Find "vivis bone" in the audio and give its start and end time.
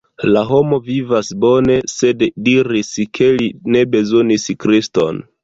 0.87-1.75